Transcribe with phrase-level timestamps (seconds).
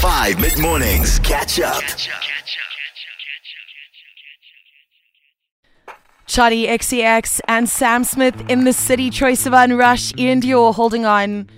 [0.00, 1.18] 5 mid mornings.
[1.18, 1.82] Catch up.
[6.26, 9.10] Charli XCX and Sam Smith in the city.
[9.10, 11.50] Troye Sivan Rush, Iann Dior holding on.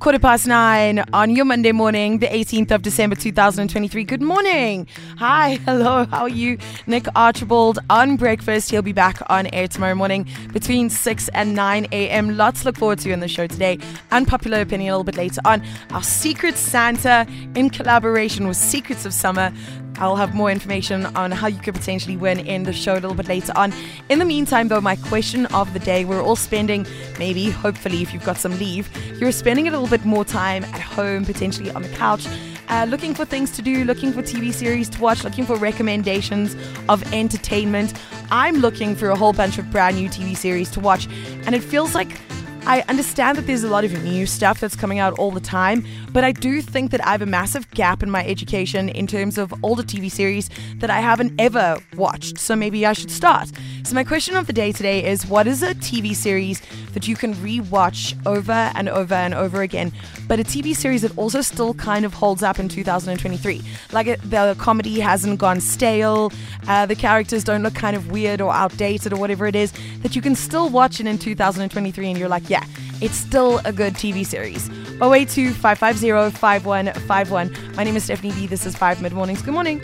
[0.00, 4.04] Quarter past nine on your Monday morning, the 18th of December 2023.
[4.04, 4.86] Good morning.
[5.18, 6.58] Hi, hello, how are you?
[6.86, 8.70] Nick Archibald on breakfast.
[8.70, 12.36] He'll be back on air tomorrow morning between 6 and 9 a.m.
[12.36, 13.78] Lots to look forward to in the show today.
[14.10, 15.62] Unpopular opinion a little bit later on.
[15.90, 19.52] Our Secret Santa in collaboration with Secrets of Summer.
[19.96, 23.14] I'll have more information on how you could potentially win in the show a little
[23.14, 23.72] bit later on.
[24.08, 26.86] In the meantime, though, my question of the day we're all spending,
[27.18, 30.80] maybe, hopefully, if you've got some leave, you're spending a little bit more time at
[30.80, 32.26] home, potentially on the couch.
[32.68, 36.56] Uh, looking for things to do, looking for TV series to watch, looking for recommendations
[36.88, 37.92] of entertainment.
[38.30, 41.06] I'm looking for a whole bunch of brand new TV series to watch,
[41.46, 42.18] and it feels like
[42.66, 45.86] I understand that there's a lot of new stuff that's coming out all the time,
[46.12, 49.36] but I do think that I have a massive gap in my education in terms
[49.36, 52.38] of older TV series that I haven't ever watched.
[52.38, 53.50] So maybe I should start.
[53.84, 56.62] So, my question of the day today is what is a TV series
[56.94, 59.92] that you can rewatch over and over and over again,
[60.26, 63.60] but a TV series that also still kind of holds up in 2023?
[63.92, 66.32] Like the comedy hasn't gone stale,
[66.66, 70.16] uh, the characters don't look kind of weird or outdated or whatever it is, that
[70.16, 72.53] you can still watch it in 2023 and you're like, yeah,
[73.00, 74.68] it's still a good TV series.
[75.00, 77.74] 082 550 5151.
[77.74, 78.46] My name is Stephanie B.
[78.46, 79.42] This is 5 Mid Mornings.
[79.42, 79.82] Good morning.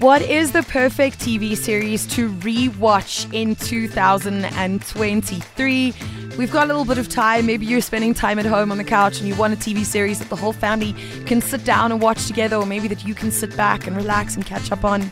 [0.00, 5.94] What is the perfect TV series to rewatch in 2023?
[6.38, 7.44] We've got a little bit of time.
[7.44, 10.18] Maybe you're spending time at home on the couch and you want a TV series
[10.20, 10.94] that the whole family
[11.26, 14.36] can sit down and watch together, or maybe that you can sit back and relax
[14.36, 15.02] and catch up on.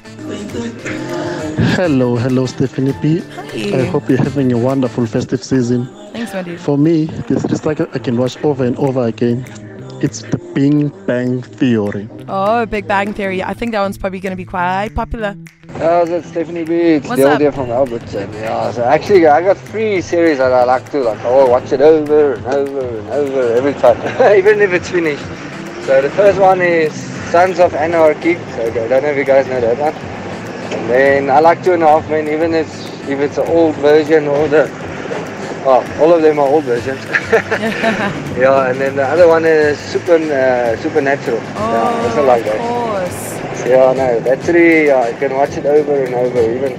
[1.79, 3.21] Hello, hello, Stephanie P.
[3.21, 3.79] Hi.
[3.79, 5.87] I hope you're having a wonderful festive season.
[6.13, 6.61] Thanks, my dude.
[6.61, 9.45] For me, this is like I can watch over and over again.
[10.03, 12.09] It's the Bing Bang Theory.
[12.27, 13.45] Oh, Big Bang Theory.
[13.45, 15.37] I think that one's probably going to be quite popular.
[15.69, 16.75] Yeah, that's Stephanie B.
[16.75, 17.33] It's What's the up?
[17.35, 18.33] old dear from Alberton.
[18.35, 21.21] Yeah, so actually I got three series that I like to like.
[21.23, 23.99] Oh, watch it over and over and over every time,
[24.37, 25.25] even if it's finished.
[25.87, 26.93] So the first one is
[27.31, 28.35] Sons of Anarchy.
[28.35, 30.19] So I don't know if you guys know that one.
[30.73, 33.47] And then I like Two and a Half Men, even if it's if it's an
[33.49, 34.71] old version or the.
[35.71, 37.05] Oh, all of them are old versions.
[38.39, 41.39] yeah, and then the other one is Super uh, Supernatural.
[41.39, 43.39] yeah, also like of course.
[43.67, 46.41] Yeah, no, that's really, yeah, I can watch it over and over.
[46.41, 46.73] Even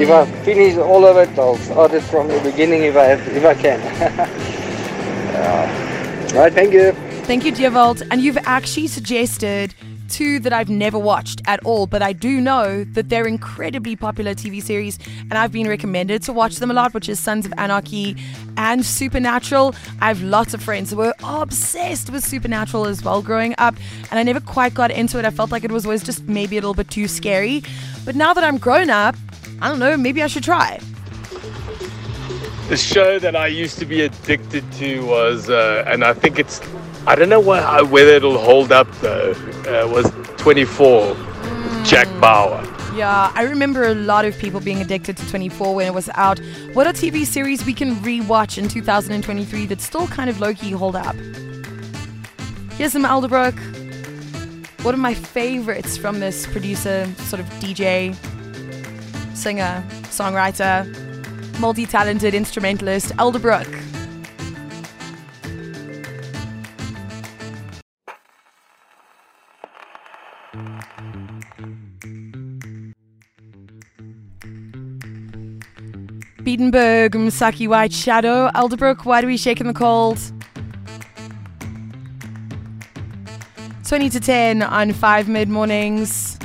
[0.00, 3.26] if I finish all of it, I'll start it from the beginning if I have,
[3.28, 3.80] if I can.
[5.32, 6.38] yeah.
[6.38, 6.92] Right, thank you.
[7.24, 8.06] Thank you, Dievold.
[8.10, 9.74] And you've actually suggested
[10.08, 14.34] two that I've never watched at all, but I do know that they're incredibly popular
[14.34, 17.52] TV series, and I've been recommended to watch them a lot, which is Sons of
[17.56, 18.16] Anarchy
[18.56, 19.74] and Supernatural.
[20.00, 23.74] I have lots of friends who were obsessed with Supernatural as well growing up,
[24.10, 25.24] and I never quite got into it.
[25.24, 27.62] I felt like it was always just maybe a little bit too scary.
[28.04, 29.16] But now that I'm grown up,
[29.60, 30.78] I don't know, maybe I should try.
[32.68, 36.60] The show that I used to be addicted to was, uh, and I think it's,
[37.08, 39.30] I don't know what, uh, whether it'll hold up though,
[39.68, 42.64] uh, was 24 with Jack Bauer.
[42.96, 46.40] Yeah, I remember a lot of people being addicted to 24 when it was out.
[46.72, 50.72] What are TV series we can rewatch in 2023 that still kind of low key
[50.72, 51.14] hold up?
[52.72, 53.56] Here's some Alderbrook.
[54.82, 58.16] One of my favorites from this producer, sort of DJ,
[59.36, 60.88] singer, songwriter,
[61.60, 63.95] multi talented instrumentalist, Alderbrook.
[76.46, 80.18] Beatenberg, Misaki White Shadow, Alderbrook, why do we shake in the cold?
[83.86, 86.38] 20 to 10 on 5 mid mornings.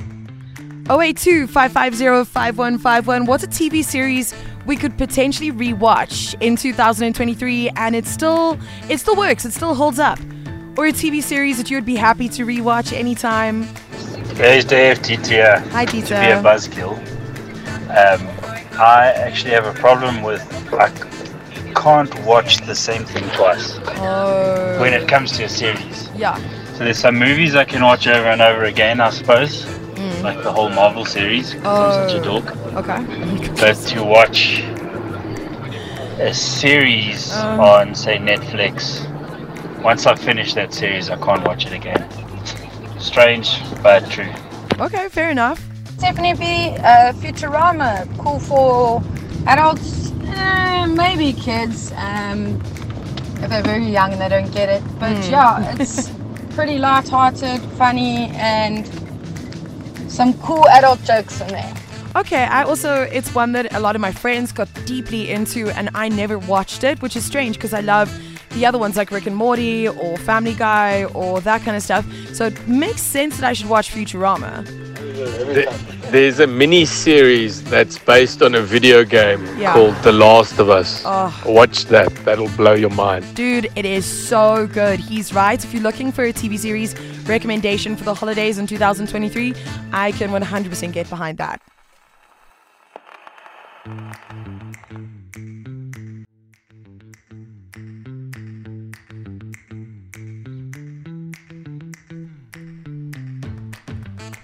[0.89, 3.25] 082 550 5151.
[3.25, 4.33] What's a TV series
[4.65, 9.99] we could potentially rewatch in 2023 and it still it still works, it still holds
[9.99, 10.19] up?
[10.77, 13.67] Or a TV series that you would be happy to rewatch anytime?
[14.41, 15.63] There's Dave Tita.
[15.71, 16.97] Hi, To be a buzzkill.
[17.91, 18.27] Um,
[18.79, 20.41] I actually have a problem with
[20.73, 20.89] I
[21.75, 24.79] can't watch the same thing twice Oh.
[24.81, 26.09] when it comes to a series.
[26.15, 26.37] Yeah.
[26.73, 30.23] So there's some movies I can watch over and over again, I suppose, Mm.
[30.23, 31.53] like the whole Marvel series.
[31.53, 32.39] 'cause I'm such a Oh.
[32.41, 32.55] dork.
[32.77, 32.99] Okay.
[33.59, 34.63] But to watch
[36.19, 37.59] a series Um.
[37.59, 39.01] on, say, Netflix,
[39.83, 42.03] once I finish that series, I can't watch it again.
[43.11, 44.31] Strange, but true.
[44.79, 45.59] Okay, fair enough.
[45.97, 49.03] Stephanie B, uh, Futurama, cool for
[49.47, 51.91] adults, eh, maybe kids.
[51.97, 52.55] Um,
[53.43, 54.81] if they're very young and they don't get it.
[54.97, 55.31] But Hmm.
[55.31, 56.09] yeah, it's
[56.55, 58.87] pretty light-hearted, funny, and
[60.09, 61.73] some cool adult jokes in there.
[62.15, 65.89] Okay, I also it's one that a lot of my friends got deeply into and
[65.95, 68.09] I never watched it, which is strange because I love
[68.53, 72.05] the other ones like Rick and Morty or Family Guy or that kind of stuff.
[72.33, 74.65] So it makes sense that I should watch Futurama.
[76.11, 79.73] There's a mini series that's based on a video game Yeah.
[79.73, 81.03] called The Last of Us.
[81.05, 81.31] Oh.
[81.45, 82.13] Watch that.
[82.25, 83.23] That'll blow your mind.
[83.35, 84.99] Dude, it is so good.
[84.99, 85.63] He's right.
[85.63, 86.95] If you're looking for a TV series
[87.27, 89.53] recommendation for the holidays in 2023,
[89.93, 91.61] I can 100% get behind that.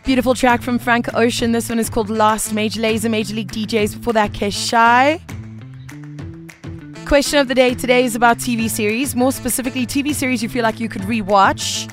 [0.08, 1.52] Beautiful track from Frank Ocean.
[1.52, 3.98] This one is called Last Major Laser Major League DJs.
[3.98, 5.20] Before that, Keshai.
[7.06, 10.64] Question of the day today is about TV series, more specifically, TV series you feel
[10.64, 11.92] like you could rewatch.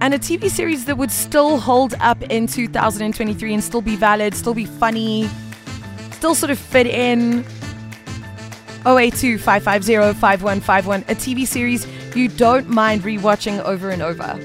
[0.00, 4.36] And a TV series that would still hold up in 2023 and still be valid,
[4.36, 5.28] still be funny,
[6.12, 7.44] still sort of fit in.
[8.86, 11.00] 082 550 5151.
[11.08, 14.38] A TV series you don't mind rewatching over and over.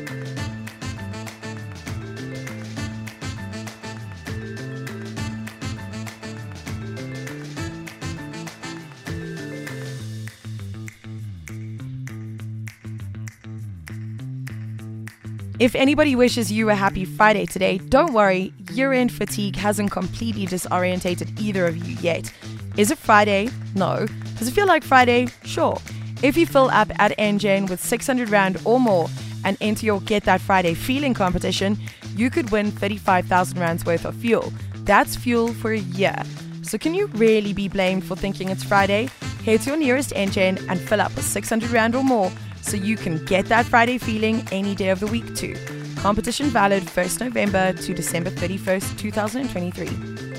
[15.57, 20.46] If anybody wishes you a happy Friday today, don't worry, year end fatigue hasn't completely
[20.46, 22.30] disorientated either of you yet.
[22.75, 23.50] Is it Friday?
[23.74, 24.06] No.
[24.38, 25.28] Does it feel like Friday?
[25.46, 25.78] Sure.
[26.22, 29.07] If you fill up at Engen with 600 Rand or more
[29.46, 31.78] and enter your Get That Friday feeling competition,
[32.18, 34.51] you could win 35,000 Rands worth of fuel.
[34.80, 36.22] That's fuel for a year.
[36.63, 39.08] So, can you really be blamed for thinking it's Friday?
[39.46, 42.30] Head to your nearest Engen and fill up with 600 Rand or more
[42.66, 45.56] so you can get that Friday feeling any day of the week too.
[45.98, 50.36] Competition valid 1st November to December 31st, 2023.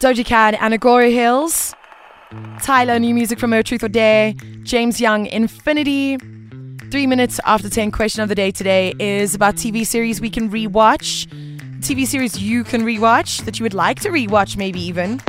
[0.00, 1.59] Doja Cat and Agora Hills.
[2.62, 4.32] Tyla, new music from Her Truth or Dare.
[4.62, 6.16] Jaymes Young, Infinity.
[6.90, 10.48] Three minutes after 10, question of the day today is about TV series we can
[10.50, 11.26] rewatch.
[11.80, 15.20] TV series you can rewatch that you would like to rewatch, maybe even.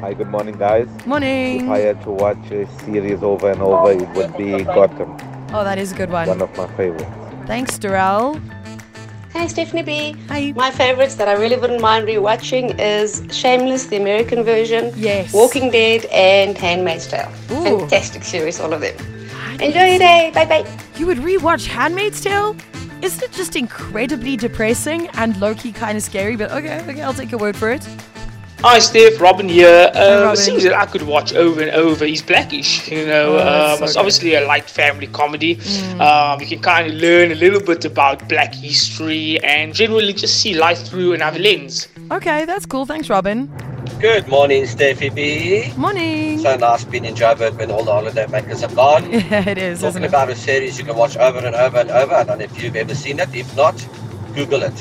[0.00, 0.86] Hi, good morning, guys.
[1.04, 1.64] Morning.
[1.64, 5.16] If I had to watch a series over and over, it would be Gotham,
[5.52, 6.28] Oh, that is a good one.
[6.28, 7.10] one of my favorites.
[7.46, 8.40] Thanks, Darrell.
[9.32, 10.16] Hey, Stephanie B.
[10.28, 10.52] Hi.
[10.56, 15.32] My favorites that I really wouldn't mind rewatching is Shameless, the American version, Yes.
[15.32, 17.30] Walking Dead, and Handmaid's Tale.
[17.52, 17.78] Ooh.
[17.80, 18.96] Fantastic series, all of them.
[19.60, 20.30] Enjoy your day.
[20.34, 20.66] Bye bye.
[20.96, 22.56] You would rewatch Handmaid's Tale?
[23.02, 26.36] Isn't it just incredibly depressing and low key kind of scary?
[26.36, 27.86] But okay, okay, I'll take your word for it.
[28.62, 29.18] Hi, Steve.
[29.20, 29.90] Robin here.
[29.94, 30.56] Um, Robin.
[30.56, 32.88] A that I could watch over and over is Blackish.
[32.90, 33.96] You know, Oh, um, so it's good.
[33.96, 34.00] Mm.
[34.00, 35.58] obviously a light family comedy.
[35.98, 40.40] Um, you can kind of learn a little bit about Black history and generally just
[40.42, 41.88] see life through another lens.
[42.10, 42.84] Okay, that's cool.
[42.84, 43.46] Thanks, Robin.
[43.98, 45.72] Good morning, Steffi B.
[45.78, 46.38] Morning.
[46.40, 49.10] So nice being in Joburg when all the holiday makers have gone.
[49.10, 50.08] Yeah, it is, isn't Talking it?
[50.08, 52.14] about a series you can watch over and over and over.
[52.14, 53.34] I don't know if you've ever seen it.
[53.34, 53.74] If not,
[54.34, 54.74] Google it.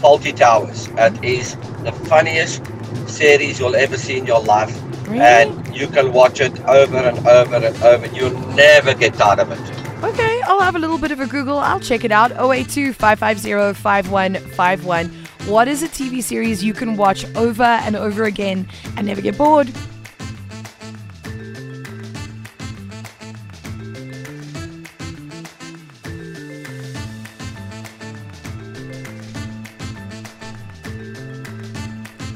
[0.00, 0.88] Fawlty Towers.
[0.96, 2.62] It is the funniest
[3.08, 4.76] series you'll ever see in your life.
[5.06, 5.20] Really?
[5.20, 8.06] And you can watch it over and over and over.
[8.06, 10.04] You'll never get tired of it.
[10.04, 11.58] Okay, I'll have a little bit of a Google.
[11.58, 12.32] I'll check it out.
[12.32, 15.08] 082 550 5151.
[15.46, 19.38] What is a TV series you can watch over and over again and never get
[19.38, 19.72] bored?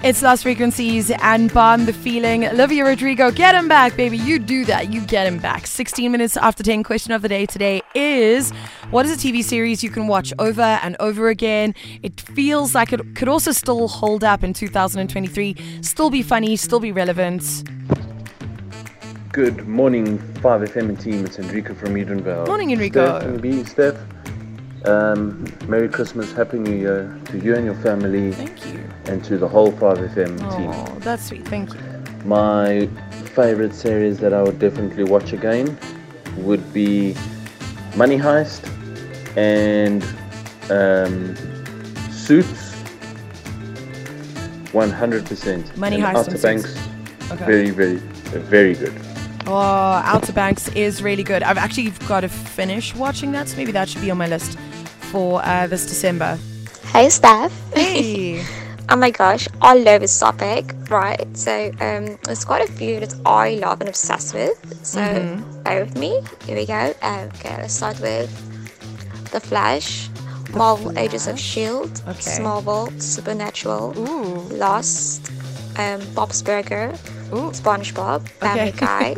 [0.02, 2.47] It's Lost Frequencies and Bond the Feeling.
[2.47, 4.16] Olivia Rodrigo, get him back, baby.
[4.16, 4.90] You do that.
[4.90, 5.66] You get him back.
[5.66, 6.85] 16 minutes after 10.
[6.85, 8.50] Question of the day today is
[8.90, 11.75] What is a TV series you can watch over and over again?
[12.02, 16.80] It feels like it could also still hold up in 2023, still be funny, still
[16.80, 17.64] be relevant.
[19.33, 21.26] Good morning, 5FM and team.
[21.26, 22.47] It's Enrico from Edenvale.
[22.47, 23.19] Morning, Enrico.
[23.19, 23.97] Steph and B, Steph.
[24.85, 28.33] Um, Merry Christmas, Happy New Year to you and your family.
[28.33, 28.83] Thank you.
[29.07, 30.57] And to the whole 5FM Oh,
[30.87, 31.01] team.
[31.01, 31.47] that's sweet.
[31.47, 31.81] Thank you.
[32.25, 32.89] My
[33.35, 35.79] favorite series that I would definitely watch again
[36.39, 37.15] would be
[37.97, 38.65] Money Heist
[39.37, 40.03] and
[40.71, 41.37] um,
[42.11, 42.69] Suits.
[44.73, 45.77] 100%.
[45.77, 46.43] Money and Heist and Outer Suits.
[46.43, 46.89] Banks.
[47.33, 47.45] Okay.
[47.45, 48.95] Very, very, very good.
[49.47, 51.43] Oh, Outer Banks is really good.
[51.43, 54.57] I've actually got to finish watching that, so maybe that should be on my list
[55.11, 56.38] for uh, this December.
[56.93, 57.52] Hey, Steph.
[57.75, 58.43] Hey.
[58.88, 61.26] oh my gosh, I love this topic, right?
[61.37, 64.57] So, um, there's quite a few that I love and obsessed with.
[64.85, 65.62] So, Mhm.
[65.64, 66.21] bear with me.
[66.47, 66.95] Here we go.
[67.02, 68.31] Um, okay, let's start with
[69.33, 70.09] The Flash,
[70.55, 72.31] Marvel Agents of S.H.I.E.L.D., Okay.
[72.38, 73.93] Smallville, Supernatural,
[74.50, 75.31] Lost,
[75.79, 76.93] um, Bob's Burger,
[77.31, 78.79] SpongeBob, Family Okay.
[78.87, 79.14] Guy,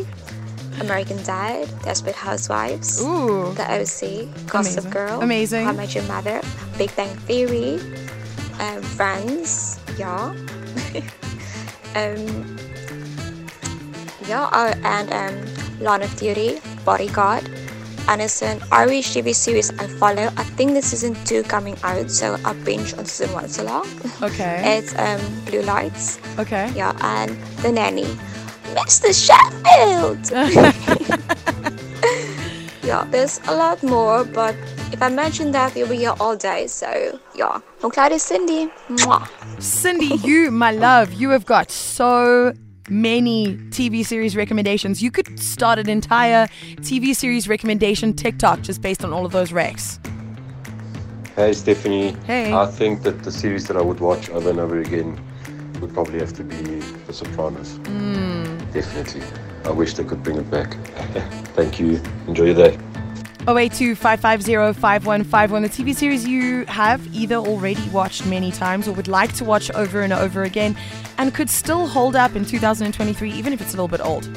[0.80, 4.90] American Dad, Desperate Housewives, The OC, Gossip Amazing.
[4.90, 5.64] Girl, Amazing.
[5.64, 6.40] How I Met Your Mother,
[6.78, 7.78] Big Bang Theory,
[8.60, 10.34] um, Friends, yeah,
[11.94, 12.56] um,
[14.26, 17.48] yeah, oh, and um, Line of Duty, Bodyguard,
[18.08, 20.26] and it's an Irish TV series I follow.
[20.36, 23.86] I think the season two coming out, so I binge on season one so long.
[24.22, 24.60] Okay.
[24.78, 26.18] it's um, Blue Lights.
[26.38, 26.70] Okay.
[26.74, 27.30] Yeah, and
[27.62, 28.06] The Nanny,
[28.74, 29.12] Mr.
[29.12, 30.30] Sheffield.
[32.82, 34.54] yeah, there's a lot more, but
[34.92, 36.66] if I mention that, you'll be here all day.
[36.66, 38.70] So yeah, I'm Claudia Cindy.
[38.88, 39.28] Mwah.
[39.62, 42.52] Cindy, you, my love, you have got so
[42.88, 45.02] many TV series recommendations.
[45.02, 46.46] You could start an entire
[46.80, 49.98] TV series recommendation TikTok just based on all of those recs.
[51.36, 52.14] Hey Stephanie.
[52.26, 52.52] Hey.
[52.52, 55.18] I think that the series that I would watch over and over again
[55.80, 56.56] would probably have to be
[57.06, 57.78] The Sopranos.
[57.78, 58.51] Mm.
[58.72, 59.22] Definitely.
[59.64, 60.74] I wish they could bring it back.
[61.54, 62.00] Thank you.
[62.26, 62.78] Enjoy your day.
[63.48, 65.62] 082 550 5151.
[65.62, 69.70] The TV series you have either already watched many times or would like to watch
[69.72, 70.76] over and over again
[71.18, 74.28] and could still hold up in 2023, even if it's a little bit old.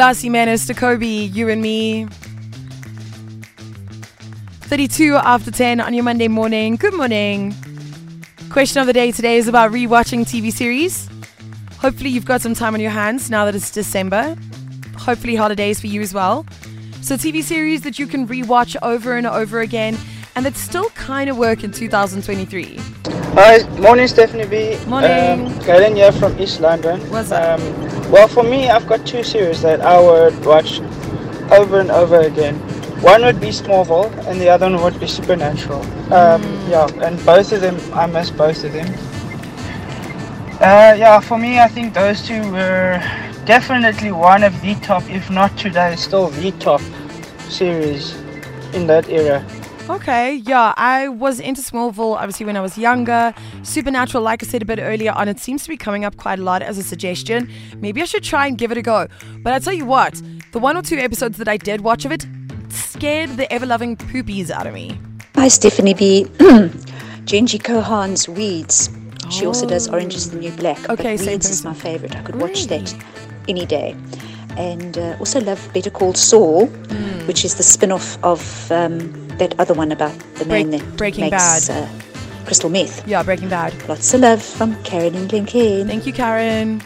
[0.00, 2.06] Classy Menace to Kobe, you and me.
[4.62, 6.76] 32 after 10 on your Monday morning.
[6.76, 7.54] Good morning.
[8.48, 11.06] Question of the day today is about rewatching TV series.
[11.80, 14.38] Hopefully, you've got some time on your hands now that it's December.
[14.96, 16.46] Hopefully, holidays for you as well.
[17.02, 19.98] So, TV series that you can rewatch over and over again
[20.34, 22.78] and that still kind of work in 2023.
[23.34, 24.82] Hi, morning Stephanie B.
[24.86, 25.46] Morning.
[25.46, 27.00] Um, Galen here from East London.
[27.10, 27.60] What's up?
[27.60, 30.80] Um, well, for me, I've got two series that I would watch
[31.52, 32.56] over and over again.
[33.02, 35.80] One would be Smallville, and the other one would be Supernatural.
[36.12, 38.92] Um, Yeah, and both of them, I miss both of them.
[40.60, 43.00] Uh, yeah, for me, I think those two were
[43.46, 46.82] definitely one of the top, if not today, still the top
[47.48, 48.14] series
[48.74, 49.44] in that era.
[49.90, 49.96] Mm.
[49.96, 53.34] Okay, yeah, I was into Smallville obviously when I was younger.
[53.62, 56.38] Supernatural, like I said a bit earlier on, it seems to be coming up quite
[56.38, 57.50] a lot as a suggestion.
[57.78, 59.08] Maybe I should try and give it a go.
[59.42, 60.20] But I tell you what,
[60.52, 62.26] the one or two episodes that I did watch of it
[62.68, 64.98] scared the ever loving poopies out of me.
[65.34, 66.24] Hi, Stephanie B.
[67.24, 68.90] Jenji Kohan's Weeds.
[69.30, 69.92] She also does oh.
[69.92, 70.78] Orange is the New Black.
[70.88, 70.94] Oh.
[70.94, 72.16] Okay, same Weeds is my favorite.
[72.16, 72.94] I could watch that
[73.48, 73.96] any day.
[74.60, 77.26] And uh, also love Better Call Saul, Hmm.
[77.26, 78.98] which is the spin off of um,
[79.38, 81.88] that other one about the man that Breaking makes Bad.
[81.88, 81.88] Uh,
[82.44, 83.06] crystal meth.
[83.08, 83.72] Yeah, Breaking Bad.
[83.88, 85.86] Lots of love from Karen and Glencairn.
[85.88, 86.82] Thank you, Karen.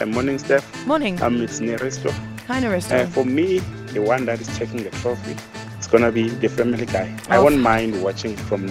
[0.00, 0.66] Uh, morning, Steph.
[0.86, 1.20] Morning.
[1.22, 2.10] Um, it's Neresto.
[2.48, 3.02] Hi, Naristo.
[3.02, 3.58] Uh, for me,
[3.94, 5.36] the one that is taking the trophy,
[5.76, 7.14] it's gonna be the Family Guy.
[7.28, 7.44] I Oh.
[7.44, 8.66] won't mind watching from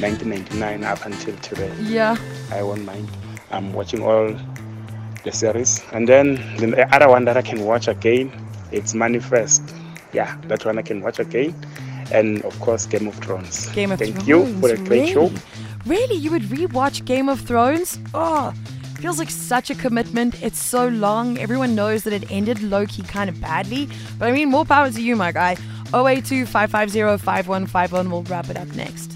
[0.00, 1.72] 1999 up until today.
[1.82, 2.16] Yeah.
[2.52, 3.08] I won't mind.
[3.50, 4.32] I'm watching all
[5.26, 8.32] the series, and then the other one that I can watch again,
[8.72, 9.74] it's Manifest.
[10.12, 11.54] Yeah, that one I can watch again,
[12.12, 13.68] and of course Game of Thrones.
[13.74, 14.28] Game of Thank Thrones.
[14.28, 15.28] you for a great show.
[15.28, 15.40] really?
[15.84, 16.14] Really?
[16.16, 17.98] You would rewatch Game of Thrones?
[18.14, 18.52] Oh,
[19.00, 20.40] feels like such a commitment.
[20.42, 21.38] It's so long.
[21.38, 23.88] Everyone knows that it ended low key kind of badly.
[24.18, 25.56] But I mean, more power to you, my guy.
[25.94, 28.10] 082 550 5151.
[28.10, 29.15] We'll wrap it up next.